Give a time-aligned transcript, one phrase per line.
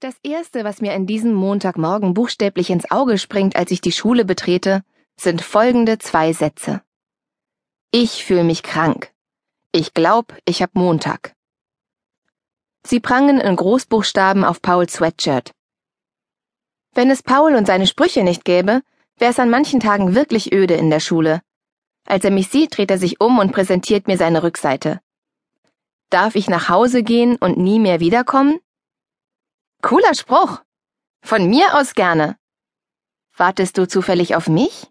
[0.00, 4.24] Das Erste, was mir an diesem Montagmorgen buchstäblich ins Auge springt, als ich die Schule
[4.24, 4.84] betrete,
[5.16, 6.82] sind folgende zwei Sätze.
[7.90, 9.10] Ich fühle mich krank.
[9.72, 11.34] Ich glaub, ich hab Montag.
[12.86, 15.50] Sie prangen in Großbuchstaben auf Pauls Sweatshirt.
[16.94, 18.82] Wenn es Paul und seine Sprüche nicht gäbe,
[19.16, 21.42] wäre es an manchen Tagen wirklich öde in der Schule.
[22.06, 25.00] Als er mich sieht, dreht er sich um und präsentiert mir seine Rückseite.
[26.08, 28.60] Darf ich nach Hause gehen und nie mehr wiederkommen?
[29.80, 30.60] Cooler Spruch.
[31.22, 32.36] Von mir aus gerne.
[33.36, 34.88] Wartest du zufällig auf mich?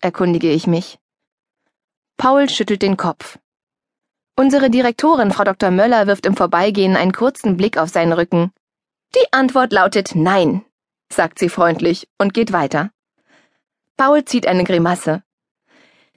[0.00, 0.98] erkundige ich mich.
[2.16, 3.38] Paul schüttelt den Kopf.
[4.34, 5.70] Unsere Direktorin, Frau Dr.
[5.70, 8.52] Möller, wirft im Vorbeigehen einen kurzen Blick auf seinen Rücken.
[9.14, 10.64] Die Antwort lautet Nein,
[11.10, 12.90] sagt sie freundlich und geht weiter.
[13.96, 15.22] Paul zieht eine Grimasse.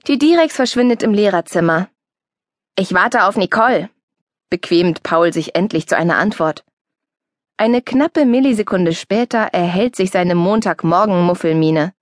[0.08, 1.88] Die Direx verschwindet im Lehrerzimmer.
[2.76, 3.88] Ich warte auf Nicole,
[4.50, 6.64] bequemt Paul sich endlich zu einer Antwort.
[7.60, 11.92] Eine knappe Millisekunde später erhält sich seine Montagmorgen-Muffelmiene.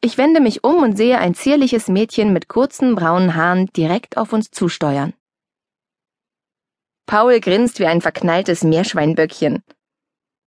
[0.00, 4.32] Ich wende mich um und sehe ein zierliches Mädchen mit kurzen braunen Haaren direkt auf
[4.32, 5.12] uns zusteuern.
[7.04, 9.62] Paul grinst wie ein verknalltes Meerschweinböckchen.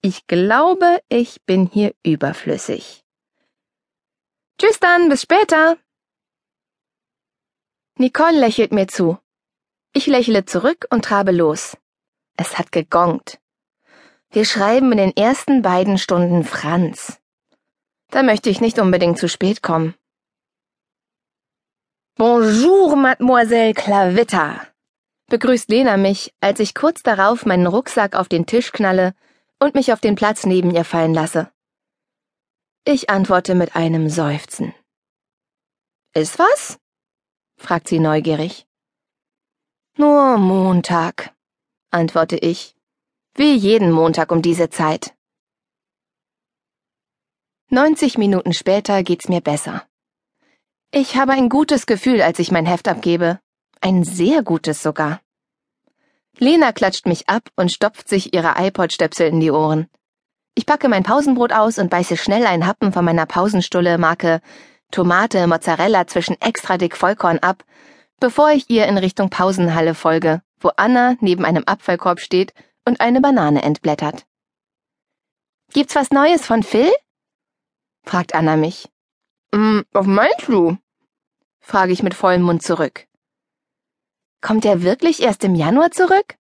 [0.02, 3.02] Ich glaube, ich bin hier überflüssig.
[4.58, 5.78] Tschüss dann, bis später.
[7.96, 9.18] Nicole lächelt mir zu.
[9.94, 11.78] Ich lächle zurück und trabe los.
[12.36, 13.39] Es hat gegongt.
[14.32, 17.20] Wir schreiben in den ersten beiden Stunden Franz.
[18.10, 19.94] Da möchte ich nicht unbedingt zu spät kommen.
[22.14, 24.66] Bonjour, Mademoiselle Clavitta,
[25.30, 29.14] begrüßt Lena mich, als ich kurz darauf meinen Rucksack auf den Tisch knalle
[29.58, 31.50] und mich auf den Platz neben ihr fallen lasse.
[32.84, 34.74] Ich antworte mit einem Seufzen.
[36.14, 36.78] Ist was?
[37.56, 38.66] fragt sie neugierig.
[39.96, 41.34] Nur Montag,
[41.90, 42.76] antworte ich
[43.34, 45.14] wie jeden Montag um diese Zeit.
[47.70, 49.86] 90 Minuten später geht's mir besser.
[50.90, 53.38] Ich habe ein gutes Gefühl, als ich mein Heft abgebe.
[53.80, 55.20] Ein sehr gutes sogar.
[56.38, 59.88] Lena klatscht mich ab und stopft sich ihre iPod-Stöpsel in die Ohren.
[60.56, 64.40] Ich packe mein Pausenbrot aus und beiße schnell einen Happen von meiner Pausenstulle Marke
[64.90, 67.64] Tomate, Mozzarella zwischen extra dick Vollkorn ab,
[68.19, 72.52] bevor ich ihr in Richtung Pausenhalle folge, wo Anna neben einem Abfallkorb steht
[72.84, 74.26] und eine Banane entblättert.
[75.72, 76.92] Gibt's was Neues von Phil?
[78.04, 78.88] fragt Anna mich.
[79.52, 80.76] Mm, was meinst du?
[81.60, 83.06] frage ich mit vollem Mund zurück.
[84.40, 86.36] Kommt er wirklich erst im Januar zurück?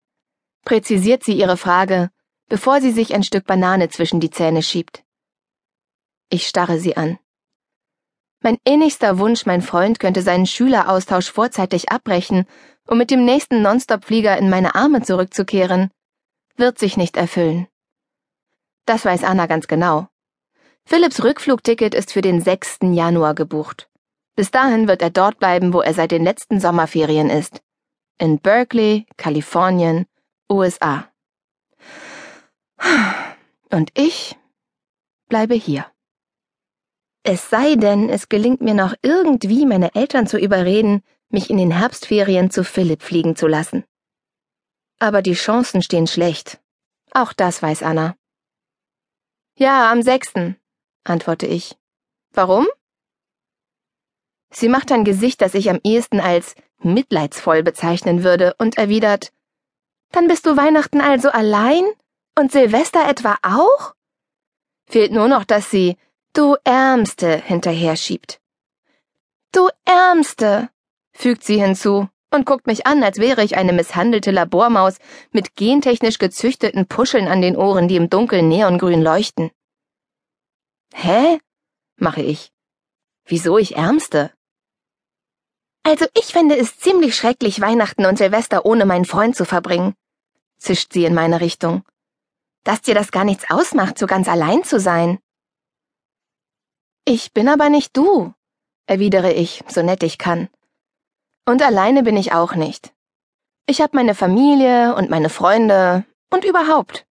[0.63, 2.09] präzisiert sie ihre Frage,
[2.47, 5.03] bevor sie sich ein Stück Banane zwischen die Zähne schiebt.
[6.29, 7.17] Ich starre sie an.
[8.41, 12.45] Mein innigster Wunsch, mein Freund könnte seinen Schüleraustausch vorzeitig abbrechen,
[12.87, 15.89] um mit dem nächsten Nonstop-Flieger in meine Arme zurückzukehren,
[16.57, 17.67] wird sich nicht erfüllen.
[18.85, 20.07] Das weiß Anna ganz genau.
[20.85, 22.79] Philipps Rückflugticket ist für den 6.
[22.93, 23.89] Januar gebucht.
[24.35, 27.61] Bis dahin wird er dort bleiben, wo er seit den letzten Sommerferien ist.
[28.17, 30.05] In Berkeley, Kalifornien,
[30.49, 31.11] USA.
[33.71, 34.37] Und ich
[35.27, 35.85] bleibe hier.
[37.23, 41.71] Es sei denn, es gelingt mir noch irgendwie, meine Eltern zu überreden, mich in den
[41.71, 43.83] Herbstferien zu Philipp fliegen zu lassen.
[44.99, 46.59] Aber die Chancen stehen schlecht.
[47.11, 48.15] Auch das weiß Anna.
[49.55, 50.57] Ja, am sechsten,
[51.03, 51.75] antworte ich.
[52.31, 52.67] Warum?
[54.51, 59.31] Sie macht ein Gesicht, das ich am ehesten als mitleidsvoll bezeichnen würde, und erwidert
[60.11, 61.83] Dann bist du Weihnachten also allein?
[62.35, 63.93] Und Silvester etwa auch?
[64.85, 65.97] Fehlt nur noch, dass sie
[66.33, 68.39] Du Ärmste hinterher schiebt.
[69.51, 70.69] Du Ärmste,
[71.13, 74.97] fügt sie hinzu und guckt mich an, als wäre ich eine misshandelte Labormaus
[75.31, 79.51] mit gentechnisch gezüchteten Puscheln an den Ohren, die im Dunkeln neongrün leuchten.
[80.93, 81.39] Hä?
[81.97, 82.51] mache ich.
[83.25, 84.31] Wieso ich Ärmste?
[85.83, 89.95] Also ich finde es ziemlich schrecklich, Weihnachten und Silvester ohne meinen Freund zu verbringen,
[90.57, 91.83] zischt sie in meine Richtung.
[92.63, 95.19] Dass dir das gar nichts ausmacht, so ganz allein zu sein.
[97.05, 98.33] Ich bin aber nicht du,
[98.85, 100.49] erwidere ich, so nett ich kann.
[101.47, 102.93] Und alleine bin ich auch nicht.
[103.67, 107.05] Ich habe meine Familie und meine Freunde und überhaupt.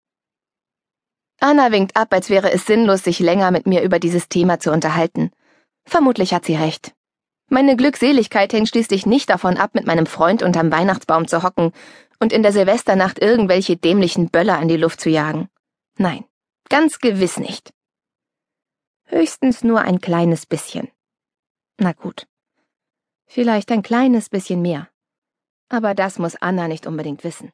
[1.41, 4.73] Anna winkt ab, als wäre es sinnlos, sich länger mit mir über dieses Thema zu
[4.73, 5.31] unterhalten.
[5.87, 6.95] Vermutlich hat sie recht.
[7.49, 11.73] Meine Glückseligkeit hängt schließlich nicht davon ab, mit meinem Freund unterm Weihnachtsbaum zu hocken
[12.21, 15.49] und in der Silvesternacht irgendwelche dämlichen Böller in die Luft zu jagen.
[15.97, 16.27] Nein,
[16.69, 17.73] ganz gewiss nicht.
[19.07, 20.89] Höchstens nur ein kleines bisschen.
[21.79, 22.27] Na gut.
[23.27, 24.89] Vielleicht ein kleines bisschen mehr.
[25.69, 27.51] Aber das muss Anna nicht unbedingt wissen.